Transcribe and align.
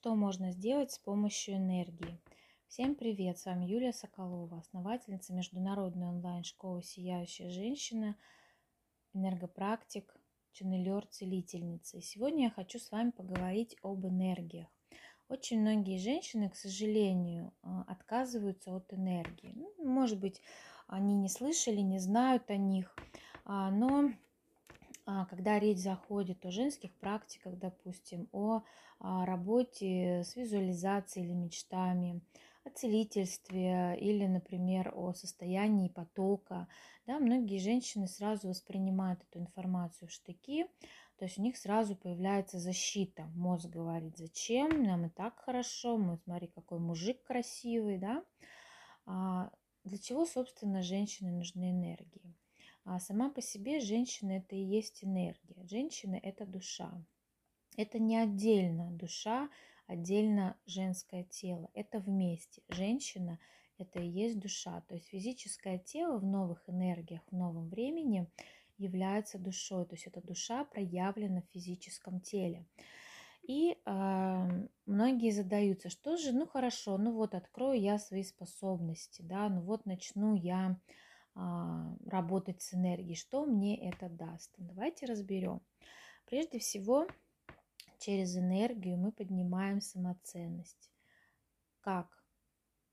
Что 0.00 0.14
можно 0.14 0.50
сделать 0.50 0.92
с 0.92 0.98
помощью 0.98 1.56
энергии? 1.56 2.18
Всем 2.68 2.94
привет! 2.94 3.38
С 3.38 3.44
вами 3.44 3.66
Юлия 3.66 3.92
Соколова, 3.92 4.60
основательница 4.60 5.34
международной 5.34 6.08
онлайн-школы 6.08 6.82
«Сияющая 6.82 7.50
женщина», 7.50 8.16
энергопрактик, 9.12 10.16
ченнелер, 10.52 11.06
целительница. 11.08 11.98
И 11.98 12.00
сегодня 12.00 12.44
я 12.44 12.50
хочу 12.50 12.78
с 12.78 12.90
вами 12.90 13.10
поговорить 13.10 13.76
об 13.82 14.06
энергиях. 14.06 14.68
Очень 15.28 15.60
многие 15.60 15.98
женщины, 15.98 16.48
к 16.48 16.56
сожалению, 16.56 17.52
а, 17.60 17.82
отказываются 17.82 18.74
от 18.74 18.90
энергии. 18.94 19.52
Ну, 19.54 19.74
может 19.84 20.18
быть, 20.18 20.40
они 20.86 21.14
не 21.14 21.28
слышали, 21.28 21.80
не 21.80 21.98
знают 21.98 22.50
о 22.50 22.56
них, 22.56 22.96
а, 23.44 23.70
но 23.70 24.10
когда 25.28 25.58
речь 25.58 25.78
заходит 25.78 26.44
о 26.46 26.50
женских 26.50 26.94
практиках, 26.96 27.58
допустим, 27.58 28.28
о 28.32 28.62
а, 28.98 29.24
работе 29.24 30.22
с 30.24 30.36
визуализацией 30.36 31.26
или 31.26 31.34
мечтами, 31.34 32.20
о 32.64 32.70
целительстве 32.70 33.96
или, 33.98 34.26
например, 34.26 34.92
о 34.94 35.14
состоянии 35.14 35.88
потока, 35.88 36.68
да, 37.06 37.18
многие 37.18 37.58
женщины 37.58 38.06
сразу 38.06 38.48
воспринимают 38.48 39.22
эту 39.22 39.40
информацию 39.40 40.08
в 40.08 40.12
штыки, 40.12 40.66
то 41.16 41.24
есть 41.24 41.38
у 41.38 41.42
них 41.42 41.56
сразу 41.56 41.96
появляется 41.96 42.58
защита. 42.58 43.24
Мозг 43.34 43.68
говорит, 43.70 44.16
зачем, 44.16 44.82
нам 44.82 45.06
и 45.06 45.08
так 45.08 45.40
хорошо, 45.40 45.96
мы, 45.96 46.18
смотри, 46.18 46.48
какой 46.48 46.78
мужик 46.78 47.22
красивый, 47.22 47.98
да. 47.98 48.24
А 49.06 49.50
для 49.84 49.98
чего, 49.98 50.26
собственно, 50.26 50.82
женщины 50.82 51.30
нужны 51.30 51.70
энергии? 51.70 52.36
А 52.84 52.98
сама 52.98 53.30
по 53.30 53.42
себе 53.42 53.80
женщина 53.80 54.32
это 54.32 54.56
и 54.56 54.62
есть 54.62 55.04
энергия. 55.04 55.66
Женщина 55.66 56.18
это 56.22 56.46
душа. 56.46 56.92
Это 57.76 57.98
не 57.98 58.16
отдельно 58.16 58.90
душа, 58.90 59.48
отдельно 59.86 60.56
женское 60.66 61.24
тело. 61.24 61.70
Это 61.74 61.98
вместе. 62.00 62.62
Женщина 62.68 63.38
это 63.78 64.00
и 64.00 64.08
есть 64.08 64.38
душа. 64.38 64.82
То 64.88 64.94
есть 64.94 65.08
физическое 65.08 65.78
тело 65.78 66.18
в 66.18 66.24
новых 66.24 66.68
энергиях, 66.68 67.22
в 67.30 67.36
новом 67.36 67.68
времени 67.68 68.26
является 68.78 69.38
душой. 69.38 69.84
То 69.86 69.94
есть 69.94 70.06
эта 70.06 70.20
душа 70.20 70.64
проявлена 70.64 71.42
в 71.42 71.52
физическом 71.52 72.20
теле. 72.20 72.66
И 73.42 73.76
э, 73.84 74.68
многие 74.86 75.30
задаются, 75.30 75.88
что 75.88 76.16
же, 76.16 76.32
ну 76.32 76.46
хорошо, 76.46 76.98
ну 76.98 77.12
вот 77.12 77.34
открою 77.34 77.80
я 77.80 77.98
свои 77.98 78.22
способности, 78.22 79.22
да, 79.22 79.48
ну 79.48 79.62
вот 79.62 79.86
начну 79.86 80.34
я 80.34 80.78
работать 81.34 82.60
с 82.62 82.74
энергией. 82.74 83.14
Что 83.14 83.44
мне 83.44 83.88
это 83.88 84.08
даст? 84.08 84.52
Давайте 84.58 85.06
разберем. 85.06 85.60
Прежде 86.26 86.58
всего, 86.58 87.06
через 87.98 88.36
энергию 88.36 88.96
мы 88.96 89.12
поднимаем 89.12 89.80
самоценность. 89.80 90.90
Как? 91.80 92.24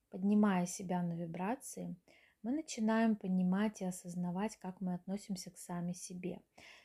Поднимая 0.09 0.65
себя 0.65 1.01
на 1.03 1.13
вибрации, 1.13 1.95
мы 2.43 2.51
начинаем 2.51 3.15
понимать 3.15 3.81
и 3.81 3.85
осознавать, 3.85 4.55
как 4.57 4.79
мы 4.79 4.93
относимся 4.93 5.51
к 5.51 5.57
сами 5.57 5.91
себе. 5.91 6.39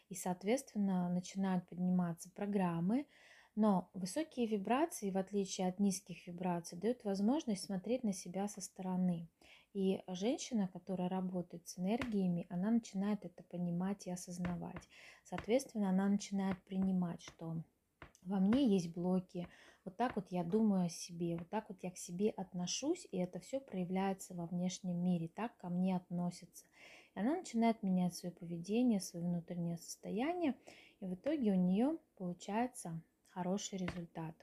И, 0.09 0.15
соответственно, 0.15 1.09
начинают 1.09 1.69
подниматься 1.69 2.31
программы, 2.31 3.07
но 3.55 3.91
высокие 3.95 4.47
вибрации, 4.47 5.11
в 5.11 5.19
отличие 5.19 5.69
от 5.69 5.79
низких 5.79 6.27
вибраций, 6.27 6.79
дают 6.79 7.05
возможность 7.05 7.65
смотреть 7.65 8.03
на 8.03 8.13
себя 8.13 8.49
со 8.49 8.61
стороны. 8.61 9.29
И 9.73 10.03
женщина, 10.07 10.69
которая 10.69 11.09
работает 11.09 11.67
с 11.67 11.79
энергиями, 11.79 12.47
она 12.51 12.71
начинает 12.71 13.25
это 13.25 13.43
понимать 13.45 14.07
и 14.07 14.11
осознавать. 14.11 14.89
Соответственно, 15.25 15.89
она 15.89 16.09
начинает 16.09 16.63
принимать, 16.65 17.23
что 17.23 17.63
во 18.23 18.39
мне 18.39 18.69
есть 18.69 18.93
блоки, 18.93 19.49
вот 19.85 19.97
так 19.97 20.15
вот 20.15 20.31
я 20.31 20.45
думаю 20.45 20.87
о 20.87 20.89
себе, 20.89 21.37
вот 21.37 21.49
так 21.49 21.69
вот 21.69 21.79
я 21.83 21.91
к 21.91 21.97
себе 21.97 22.31
отношусь, 22.31 23.09
и 23.11 23.17
это 23.17 23.41
все 23.41 23.59
проявляется 23.59 24.35
во 24.35 24.47
внешнем 24.47 25.03
мире, 25.03 25.29
так 25.29 25.57
ко 25.57 25.69
мне 25.69 25.97
относятся. 25.97 26.67
И 27.15 27.21
она 27.21 27.37
начинает 27.37 27.83
менять 27.83 28.15
свое 28.15 28.33
поведение, 28.33 29.01
свое 29.01 29.25
внутреннее 29.25 29.79
состояние, 29.79 30.55
и 31.01 31.07
в 31.07 31.15
итоге 31.15 31.53
у 31.53 31.57
нее 31.57 31.99
получается 32.17 33.01
хороший 33.31 33.79
результат. 33.79 34.37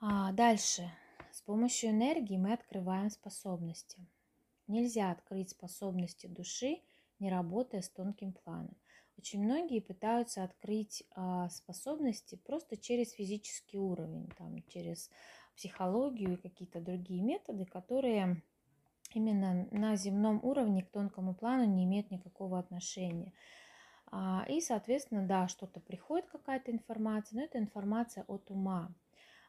А 0.00 0.32
дальше 0.32 0.90
с 1.34 1.42
помощью 1.42 1.90
энергии 1.90 2.36
мы 2.36 2.52
открываем 2.52 3.10
способности. 3.10 3.98
Нельзя 4.68 5.10
открыть 5.10 5.50
способности 5.50 6.28
души, 6.28 6.80
не 7.18 7.28
работая 7.28 7.82
с 7.82 7.88
тонким 7.90 8.32
планом. 8.32 8.76
Очень 9.18 9.42
многие 9.42 9.80
пытаются 9.80 10.44
открыть 10.44 11.02
а, 11.10 11.48
способности 11.48 12.36
просто 12.36 12.76
через 12.76 13.10
физический 13.10 13.78
уровень, 13.78 14.28
там, 14.38 14.62
через 14.68 15.10
психологию 15.56 16.34
и 16.34 16.40
какие-то 16.40 16.80
другие 16.80 17.20
методы, 17.20 17.64
которые 17.64 18.40
именно 19.12 19.66
на 19.72 19.96
земном 19.96 20.38
уровне 20.44 20.84
к 20.84 20.90
тонкому 20.92 21.34
плану 21.34 21.64
не 21.64 21.82
имеют 21.84 22.12
никакого 22.12 22.60
отношения. 22.60 23.32
А, 24.06 24.46
и, 24.48 24.60
соответственно, 24.60 25.26
да, 25.26 25.48
что-то 25.48 25.80
приходит, 25.80 26.28
какая-то 26.28 26.70
информация, 26.70 27.40
но 27.40 27.44
это 27.44 27.58
информация 27.58 28.22
от 28.28 28.52
ума. 28.52 28.94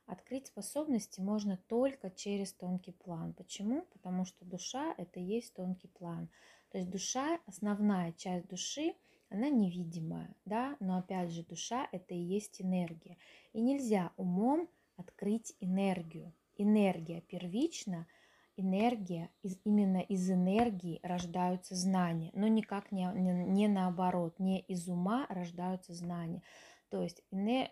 Открыть 0.06 0.48
способности 0.48 1.20
можно 1.20 1.58
только 1.68 2.12
через 2.12 2.54
тонкий 2.54 2.92
план. 2.92 3.34
Почему? 3.34 3.84
Потому 3.94 4.26
что 4.26 4.46
душа– 4.46 4.94
это 4.98 5.20
и 5.20 5.24
есть 5.24 5.54
тонкий 5.56 5.88
план. 5.88 6.30
То 6.70 6.78
есть 6.78 6.92
душа, 6.92 7.40
основная 7.48 8.12
часть 8.14 8.48
души, 8.48 8.96
она 9.30 9.50
невидимая, 9.50 10.36
да, 10.46 10.78
но 10.80 11.00
опять 11.00 11.32
же 11.32 11.44
душа– 11.44 11.88
это 11.92 12.14
и 12.14 12.20
есть 12.20 12.62
энергия. 12.62 13.18
И 13.54 13.62
нельзя 13.62 14.12
умом 14.18 14.70
открыть 14.96 15.56
энергию. 15.60 16.34
Энергия 16.58 17.22
первична, 17.22 18.08
энергия, 18.58 19.30
из, 19.42 19.60
именно 19.66 19.98
из 19.98 20.30
энергии 20.30 21.00
рождаются 21.04 21.76
знания, 21.76 22.32
но 22.34 22.48
никак 22.48 22.92
не, 22.92 23.06
не, 23.16 23.32
не 23.32 23.68
наоборот, 23.68 24.40
не 24.40 24.62
из 24.62 24.88
ума 24.88 25.26
рождаются 25.30 25.94
знания. 25.94 26.44
То 26.90 27.02
есть 27.02 27.24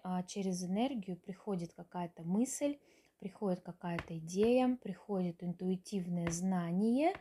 а, 0.03 0.23
через 0.23 0.63
энергию 0.63 1.17
приходит 1.17 1.73
какая-то 1.73 2.23
мысль, 2.23 2.77
приходит 3.19 3.61
какая-то 3.61 4.17
идея, 4.17 4.77
приходит 4.81 5.43
интуитивное 5.43 6.29
знание. 6.29 7.13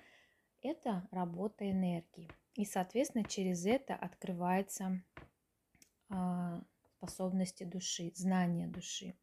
Это 0.62 1.06
работа 1.10 1.70
энергии. 1.70 2.30
И, 2.54 2.64
соответственно, 2.64 3.24
через 3.24 3.66
это 3.66 3.94
открывается 3.94 5.02
а, 6.08 6.62
способности 6.96 7.64
души, 7.64 8.12
знания 8.14 8.66
души. 8.66 9.14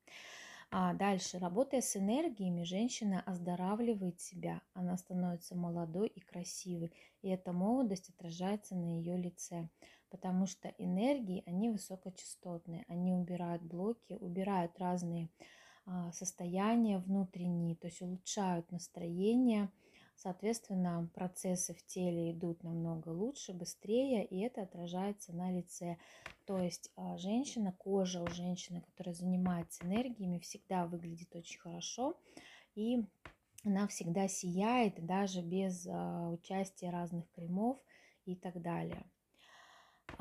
А 0.72 0.94
дальше, 0.94 1.40
работая 1.40 1.82
с 1.82 1.96
энергиями, 1.96 2.64
женщина 2.64 3.22
оздоравливает 3.26 4.22
себя, 4.22 4.62
она 4.74 4.98
становится 4.98 5.56
молодой 5.56 6.08
и 6.08 6.20
красивой, 6.20 6.94
и 7.24 7.30
эта 7.30 7.52
молодость 7.54 8.10
отражается 8.10 8.76
на 8.76 9.00
ее 9.00 9.18
лице 9.18 9.70
потому 10.10 10.46
что 10.46 10.70
энергии, 10.78 11.44
они 11.46 11.70
высокочастотные, 11.70 12.86
они 12.88 13.14
убирают 13.14 13.62
блоки, 13.64 14.14
убирают 14.14 14.78
разные 14.80 15.30
а, 15.86 16.12
состояния 16.12 17.00
внутренние, 17.00 17.76
то 17.76 17.88
есть 17.88 18.02
улучшают 18.02 18.72
настроение, 18.72 19.72
соответственно, 20.16 21.10
процессы 21.16 21.74
в 21.74 21.86
теле 21.86 22.32
идут 22.32 22.64
намного 22.64 23.10
лучше, 23.10 23.54
быстрее, 23.54 24.26
и 24.26 24.40
это 24.42 24.64
отражается 24.64 25.34
на 25.34 25.52
лице. 25.52 25.98
То 26.46 26.60
есть 26.60 26.92
а, 26.96 27.18
женщина, 27.18 27.74
кожа 27.78 28.22
у 28.22 28.28
женщины, 28.28 28.82
которая 28.82 29.16
занимается 29.16 29.86
энергиями, 29.86 30.40
всегда 30.40 30.86
выглядит 30.86 31.36
очень 31.36 31.60
хорошо, 31.60 32.20
и 32.76 33.06
она 33.64 33.88
всегда 33.88 34.28
сияет, 34.28 35.06
даже 35.06 35.42
без 35.42 35.88
а, 35.88 36.30
участия 36.30 36.90
разных 36.90 37.30
кремов 37.32 37.80
и 38.26 38.36
так 38.36 38.62
далее. 38.62 39.04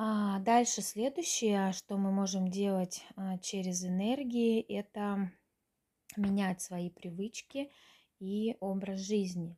А 0.01 0.39
дальше 0.39 0.81
следующее, 0.81 1.73
что 1.73 1.97
мы 1.97 2.13
можем 2.13 2.53
делать 2.53 3.05
а, 3.17 3.37
через 3.39 3.85
энергии, 3.85 4.61
это 4.61 5.33
менять 6.17 6.63
свои 6.63 6.89
привычки 6.89 7.73
и 8.21 8.57
образ 8.61 9.01
жизни. 9.01 9.57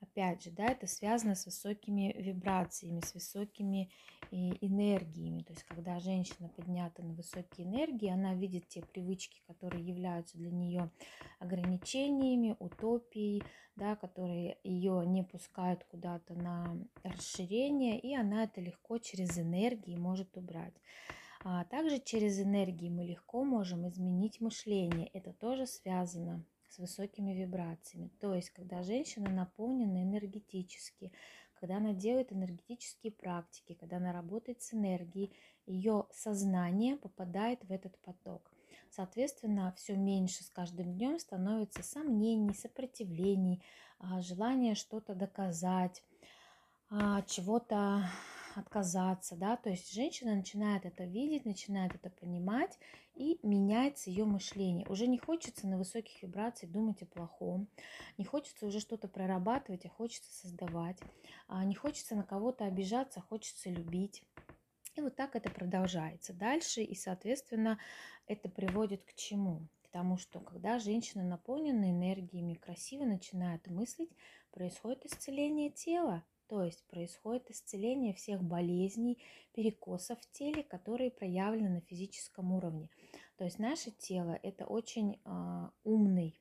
Опять 0.00 0.42
же, 0.42 0.50
да, 0.50 0.66
это 0.66 0.86
связано 0.86 1.34
с 1.34 1.44
высокими 1.44 2.14
вибрациями, 2.16 3.00
с 3.00 3.12
высокими 3.12 3.90
э, 4.30 4.36
энергиями. 4.62 5.42
То 5.42 5.52
есть, 5.52 5.64
когда 5.64 6.00
женщина 6.00 6.48
поднята 6.48 7.02
на 7.02 7.12
высокие 7.12 7.66
энергии, 7.66 8.08
она 8.08 8.34
видит 8.34 8.66
те 8.68 8.80
привычки, 8.80 9.42
которые 9.46 9.86
являются 9.86 10.38
для 10.38 10.50
нее 10.50 10.90
ограничениями, 11.38 12.56
утопией, 12.58 13.42
да, 13.76 13.94
которые 13.94 14.56
ее 14.64 15.04
не 15.06 15.22
пускают 15.22 15.84
куда-то 15.84 16.34
на 16.34 16.78
расширение, 17.02 18.00
и 18.00 18.14
она 18.14 18.44
это 18.44 18.62
легко 18.62 18.96
через 18.96 19.38
энергии 19.38 19.96
может 19.96 20.34
убрать. 20.38 20.74
А 21.42 21.64
также 21.64 21.98
через 21.98 22.40
энергии 22.40 22.88
мы 22.88 23.04
легко 23.04 23.44
можем 23.44 23.86
изменить 23.88 24.40
мышление. 24.40 25.08
Это 25.08 25.34
тоже 25.34 25.66
связано 25.66 26.44
с 26.70 26.78
высокими 26.78 27.32
вибрациями. 27.32 28.10
То 28.20 28.34
есть, 28.34 28.50
когда 28.50 28.82
женщина 28.82 29.28
наполнена 29.30 30.02
энергетически, 30.02 31.12
когда 31.54 31.76
она 31.76 31.92
делает 31.92 32.32
энергетические 32.32 33.12
практики, 33.12 33.74
когда 33.74 33.98
она 33.98 34.12
работает 34.12 34.62
с 34.62 34.72
энергией, 34.72 35.34
ее 35.66 36.06
сознание 36.12 36.96
попадает 36.96 37.62
в 37.64 37.70
этот 37.70 37.98
поток. 37.98 38.50
Соответственно, 38.90 39.72
все 39.76 39.96
меньше 39.96 40.42
с 40.42 40.50
каждым 40.50 40.94
днем 40.94 41.18
становится 41.18 41.82
сомнений, 41.82 42.54
сопротивлений, 42.54 43.62
а, 43.98 44.20
желания 44.20 44.74
что-то 44.74 45.14
доказать, 45.14 46.02
а, 46.88 47.22
чего-то 47.22 48.04
отказаться, 48.56 49.36
да, 49.36 49.56
то 49.56 49.70
есть 49.70 49.92
женщина 49.92 50.34
начинает 50.34 50.84
это 50.84 51.04
видеть, 51.04 51.44
начинает 51.44 51.94
это 51.94 52.10
понимать, 52.10 52.78
и 53.14 53.38
меняется 53.42 54.10
ее 54.10 54.24
мышление. 54.24 54.86
Уже 54.88 55.06
не 55.06 55.18
хочется 55.18 55.66
на 55.66 55.76
высоких 55.76 56.22
вибрациях 56.22 56.72
думать 56.72 57.02
о 57.02 57.06
плохом, 57.06 57.68
не 58.18 58.24
хочется 58.24 58.66
уже 58.66 58.80
что-то 58.80 59.08
прорабатывать, 59.08 59.84
а 59.86 59.88
хочется 59.88 60.32
создавать, 60.32 60.98
а 61.48 61.64
не 61.64 61.74
хочется 61.74 62.14
на 62.14 62.22
кого-то 62.22 62.64
обижаться, 62.64 63.20
а 63.20 63.22
хочется 63.22 63.70
любить. 63.70 64.24
И 64.96 65.00
вот 65.00 65.16
так 65.16 65.36
это 65.36 65.50
продолжается 65.50 66.32
дальше, 66.32 66.82
и, 66.82 66.94
соответственно, 66.94 67.78
это 68.26 68.48
приводит 68.48 69.04
к 69.04 69.14
чему? 69.14 69.68
К 69.82 69.88
тому, 69.88 70.16
что 70.16 70.40
когда 70.40 70.78
женщина 70.78 71.24
наполнена 71.24 71.90
энергиями, 71.90 72.54
красиво 72.54 73.04
начинает 73.04 73.66
мыслить, 73.68 74.10
происходит 74.50 75.06
исцеление 75.06 75.70
тела, 75.70 76.24
то 76.50 76.64
есть 76.64 76.84
происходит 76.88 77.48
исцеление 77.48 78.12
всех 78.12 78.42
болезней, 78.42 79.22
перекосов 79.54 80.18
в 80.20 80.32
теле, 80.32 80.64
которые 80.64 81.12
проявлены 81.12 81.70
на 81.70 81.80
физическом 81.80 82.52
уровне. 82.52 82.90
То 83.36 83.44
есть 83.44 83.60
наше 83.60 83.92
тело 83.92 84.36
это 84.42 84.66
очень 84.66 85.20
а, 85.24 85.70
умный, 85.84 86.40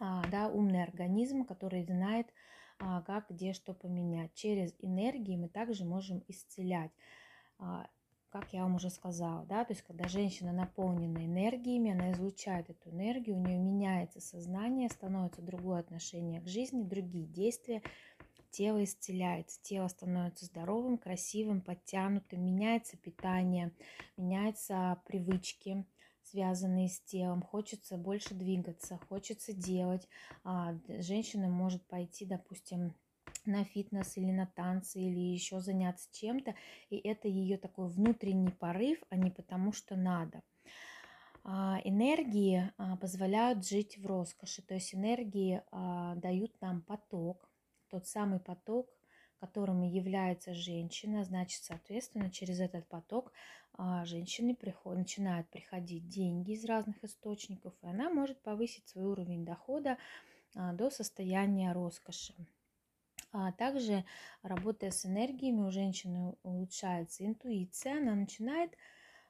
а, 0.00 0.26
да, 0.28 0.48
умный 0.48 0.82
организм, 0.82 1.44
который 1.44 1.84
знает, 1.84 2.26
а, 2.80 3.02
как 3.02 3.30
где 3.30 3.52
что 3.52 3.74
поменять. 3.74 4.34
Через 4.34 4.74
энергии 4.80 5.36
мы 5.36 5.48
также 5.48 5.84
можем 5.84 6.24
исцелять. 6.26 6.90
А, 7.60 7.86
как 8.32 8.54
я 8.54 8.62
вам 8.62 8.76
уже 8.76 8.88
сказала, 8.88 9.44
да, 9.44 9.62
то 9.62 9.74
есть 9.74 9.82
когда 9.82 10.08
женщина 10.08 10.52
наполнена 10.52 11.18
энергиями, 11.18 11.92
она 11.92 12.12
излучает 12.12 12.70
эту 12.70 12.88
энергию, 12.88 13.36
у 13.36 13.40
нее 13.40 13.58
меняется 13.58 14.20
сознание, 14.20 14.88
становится 14.88 15.42
другое 15.42 15.80
отношение 15.80 16.40
к 16.40 16.48
жизни, 16.48 16.82
другие 16.82 17.26
действия, 17.26 17.82
тело 18.52 18.84
исцеляется, 18.84 19.60
тело 19.62 19.88
становится 19.88 20.44
здоровым, 20.44 20.98
красивым, 20.98 21.62
подтянутым, 21.62 22.44
меняется 22.44 22.96
питание, 22.96 23.72
меняются 24.16 25.02
привычки, 25.06 25.84
связанные 26.22 26.88
с 26.88 27.00
телом, 27.00 27.42
хочется 27.42 27.96
больше 27.96 28.34
двигаться, 28.34 29.00
хочется 29.08 29.52
делать. 29.52 30.06
А, 30.44 30.78
женщина 30.88 31.48
может 31.48 31.84
пойти, 31.86 32.26
допустим, 32.26 32.94
на 33.46 33.64
фитнес 33.64 34.16
или 34.16 34.30
на 34.30 34.46
танцы 34.46 35.00
или 35.00 35.18
еще 35.18 35.60
заняться 35.60 36.08
чем-то, 36.12 36.54
и 36.90 36.96
это 36.96 37.28
ее 37.28 37.56
такой 37.56 37.88
внутренний 37.88 38.52
порыв, 38.52 39.02
а 39.08 39.16
не 39.16 39.30
потому 39.30 39.72
что 39.72 39.96
надо. 39.96 40.42
А, 41.44 41.80
энергии 41.82 42.70
а, 42.76 42.96
позволяют 42.96 43.66
жить 43.66 43.98
в 43.98 44.06
роскоши, 44.06 44.62
то 44.62 44.74
есть 44.74 44.94
энергии 44.94 45.62
дают 46.20 46.60
нам 46.60 46.82
поток, 46.82 47.51
тот 47.92 48.06
самый 48.06 48.40
поток, 48.40 48.88
которым 49.38 49.82
является 49.82 50.54
женщина, 50.54 51.24
значит, 51.24 51.62
соответственно, 51.62 52.30
через 52.30 52.58
этот 52.58 52.86
поток 52.88 53.32
а, 53.74 54.06
женщины 54.06 54.54
приход, 54.54 54.96
начинают 54.96 55.46
приходить 55.50 56.08
деньги 56.08 56.52
из 56.52 56.64
разных 56.64 57.04
источников, 57.04 57.74
и 57.82 57.86
она 57.86 58.08
может 58.08 58.40
повысить 58.40 58.88
свой 58.88 59.04
уровень 59.04 59.44
дохода 59.44 59.98
а, 60.54 60.72
до 60.72 60.88
состояния 60.88 61.72
роскоши. 61.72 62.34
А 63.30 63.52
также, 63.52 64.06
работая 64.42 64.90
с 64.90 65.04
энергиями, 65.04 65.60
у 65.60 65.70
женщины 65.70 66.34
улучшается 66.42 67.26
интуиция, 67.26 67.98
она 67.98 68.14
начинает, 68.14 68.76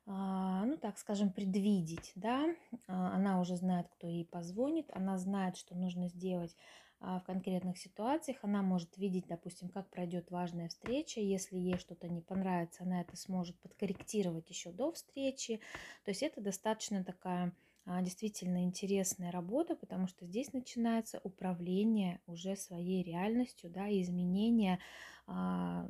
ну 0.06 0.76
так 0.80 0.98
скажем, 0.98 1.32
предвидеть, 1.32 2.10
да, 2.16 2.52
она 2.88 3.40
уже 3.40 3.54
знает, 3.54 3.86
кто 3.88 4.08
ей 4.08 4.24
позвонит, 4.24 4.90
она 4.92 5.18
знает, 5.18 5.56
что 5.56 5.76
нужно 5.76 6.08
сделать 6.08 6.56
в 7.02 7.22
конкретных 7.26 7.78
ситуациях. 7.78 8.38
Она 8.42 8.62
может 8.62 8.96
видеть, 8.96 9.26
допустим, 9.26 9.68
как 9.68 9.90
пройдет 9.90 10.30
важная 10.30 10.68
встреча. 10.68 11.20
Если 11.20 11.56
ей 11.56 11.76
что-то 11.78 12.08
не 12.08 12.20
понравится, 12.20 12.84
она 12.84 13.00
это 13.00 13.16
сможет 13.16 13.58
подкорректировать 13.60 14.48
еще 14.48 14.70
до 14.70 14.92
встречи. 14.92 15.60
То 16.04 16.12
есть 16.12 16.22
это 16.22 16.40
достаточно 16.40 17.02
такая 17.02 17.52
а, 17.84 18.00
действительно 18.00 18.62
интересная 18.62 19.32
работа, 19.32 19.74
потому 19.74 20.06
что 20.06 20.24
здесь 20.24 20.52
начинается 20.52 21.20
управление 21.24 22.20
уже 22.26 22.54
своей 22.54 23.02
реальностью, 23.02 23.70
да, 23.70 23.88
и 23.88 24.02
изменение 24.02 24.78
а, 25.26 25.88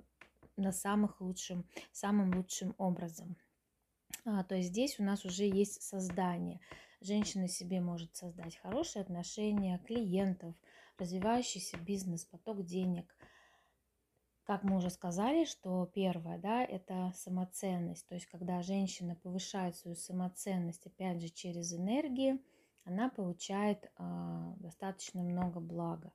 на 0.56 0.73
самых 0.73 1.20
лучшим, 1.20 1.67
самым 1.93 2.35
лучшим 2.35 2.75
образом. 2.79 3.37
А, 4.25 4.43
то 4.44 4.55
есть 4.55 4.70
здесь 4.70 4.99
у 5.00 5.03
нас 5.03 5.26
уже 5.26 5.44
есть 5.44 5.82
создание. 5.82 6.61
Женщина 7.03 7.49
себе 7.49 7.81
может 7.81 8.17
создать 8.17 8.56
хорошие 8.56 9.03
отношения, 9.03 9.79
клиентов, 9.87 10.55
развивающийся 10.99 11.79
бизнес, 11.79 12.25
поток 12.25 12.65
денег. 12.65 13.17
Как 14.44 14.65
мы 14.65 14.77
уже 14.77 14.91
сказали, 14.91 15.44
что 15.44 15.87
первое, 15.87 16.39
да, 16.39 16.65
это 16.65 17.12
самоценность. 17.15 18.06
То 18.09 18.15
есть, 18.15 18.27
когда 18.27 18.61
женщина 18.62 19.15
повышает 19.15 19.77
свою 19.77 19.97
самоценность, 19.97 20.85
опять 20.87 21.21
же, 21.21 21.29
через 21.29 21.73
энергии, 21.73 22.41
она 22.85 23.09
получает 23.09 23.85
э, 23.85 24.55
достаточно 24.56 25.23
много 25.23 25.61
блага. 25.61 26.12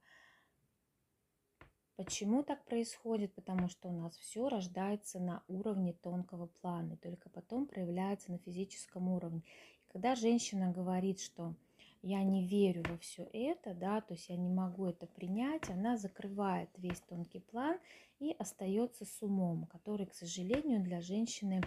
Почему 1.95 2.43
так 2.43 2.63
происходит? 2.65 3.33
Потому 3.33 3.69
что 3.69 3.89
у 3.89 3.91
нас 3.91 4.15
все 4.17 4.49
рождается 4.49 5.19
на 5.19 5.43
уровне 5.47 5.93
тонкого 5.93 6.45
плана, 6.45 6.93
и 6.93 6.97
только 6.97 7.29
потом 7.29 7.65
проявляется 7.65 8.31
на 8.31 8.37
физическом 8.37 9.09
уровне. 9.09 9.41
И 9.85 9.91
когда 9.91 10.13
женщина 10.13 10.71
говорит, 10.71 11.19
что 11.19 11.55
я 12.01 12.23
не 12.23 12.47
верю 12.47 12.83
во 12.89 12.97
все 12.97 13.27
это, 13.33 13.73
да, 13.73 14.01
то 14.01 14.13
есть 14.13 14.29
я 14.29 14.37
не 14.37 14.49
могу 14.49 14.87
это 14.87 15.07
принять, 15.07 15.69
она 15.69 15.97
закрывает 15.97 16.69
весь 16.77 16.99
тонкий 17.01 17.39
план 17.39 17.77
и 18.19 18.35
остается 18.39 19.05
с 19.05 19.21
умом, 19.21 19.65
который, 19.65 20.05
к 20.05 20.13
сожалению, 20.13 20.81
для 20.81 21.01
женщины 21.01 21.61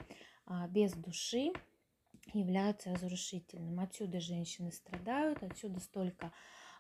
а, 0.46 0.66
без 0.68 0.92
души 0.92 1.52
является 2.32 2.92
разрушительным. 2.92 3.80
Отсюда 3.80 4.20
женщины 4.20 4.72
страдают, 4.72 5.42
отсюда 5.42 5.80
столько 5.80 6.32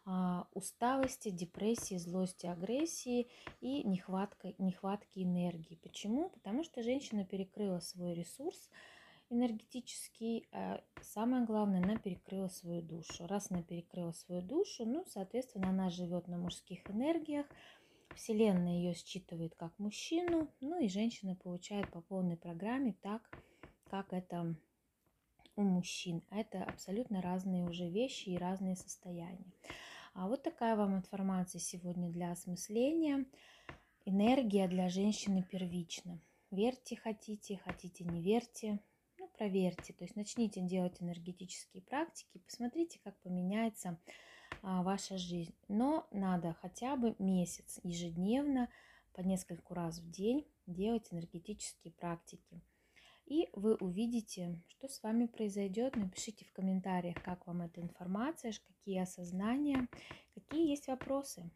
а, 0.06 0.48
усталости, 0.54 1.30
депрессии, 1.30 1.96
злости, 1.96 2.46
агрессии 2.46 3.28
и 3.60 3.84
нехватка, 3.84 4.54
нехватки 4.58 5.22
энергии. 5.22 5.76
Почему? 5.82 6.30
Потому 6.30 6.64
что 6.64 6.82
женщина 6.82 7.24
перекрыла 7.24 7.80
свой 7.80 8.14
ресурс, 8.14 8.70
энергетический. 9.30 10.48
А 10.52 10.82
самое 11.00 11.44
главное, 11.46 11.82
она 11.82 11.96
перекрыла 11.96 12.48
свою 12.48 12.82
душу. 12.82 13.26
Раз 13.26 13.50
она 13.50 13.62
перекрыла 13.62 14.12
свою 14.12 14.42
душу, 14.42 14.84
ну, 14.84 15.04
соответственно, 15.06 15.70
она 15.70 15.88
живет 15.88 16.28
на 16.28 16.36
мужских 16.36 16.88
энергиях. 16.90 17.46
Вселенная 18.14 18.74
ее 18.74 18.94
считывает 18.94 19.54
как 19.54 19.78
мужчину, 19.78 20.50
ну 20.60 20.80
и 20.80 20.88
женщина 20.88 21.36
получает 21.36 21.90
по 21.90 22.00
полной 22.00 22.36
программе 22.36 22.92
так, 23.00 23.22
как 23.88 24.12
это 24.12 24.56
у 25.54 25.62
мужчин. 25.62 26.22
Это 26.30 26.64
абсолютно 26.64 27.22
разные 27.22 27.64
уже 27.64 27.88
вещи 27.88 28.30
и 28.30 28.36
разные 28.36 28.74
состояния. 28.74 29.52
А 30.12 30.26
вот 30.26 30.42
такая 30.42 30.74
вам 30.74 30.96
информация 30.96 31.60
сегодня 31.60 32.10
для 32.10 32.32
осмысления. 32.32 33.26
Энергия 34.04 34.66
для 34.66 34.88
женщины 34.88 35.46
первична. 35.48 36.20
Верьте, 36.50 36.96
хотите, 36.96 37.58
хотите, 37.58 38.04
не 38.04 38.20
верьте 38.20 38.80
проверьте, 39.40 39.94
то 39.94 40.04
есть 40.04 40.16
начните 40.16 40.60
делать 40.60 41.00
энергетические 41.00 41.82
практики, 41.82 42.42
посмотрите, 42.44 43.00
как 43.02 43.18
поменяется 43.22 43.98
а, 44.60 44.82
ваша 44.82 45.16
жизнь. 45.16 45.54
Но 45.66 46.06
надо 46.10 46.52
хотя 46.60 46.94
бы 46.94 47.16
месяц 47.18 47.80
ежедневно 47.82 48.68
по 49.14 49.22
нескольку 49.22 49.72
раз 49.72 49.98
в 50.00 50.10
день 50.10 50.46
делать 50.66 51.10
энергетические 51.10 51.94
практики. 51.94 52.60
И 53.24 53.48
вы 53.54 53.76
увидите, 53.76 54.60
что 54.68 54.88
с 54.88 55.02
вами 55.02 55.24
произойдет. 55.24 55.96
Напишите 55.96 56.44
в 56.44 56.52
комментариях, 56.52 57.16
как 57.22 57.46
вам 57.46 57.62
эта 57.62 57.80
информация, 57.80 58.52
какие 58.52 58.98
осознания, 58.98 59.88
какие 60.34 60.68
есть 60.68 60.86
вопросы. 60.86 61.50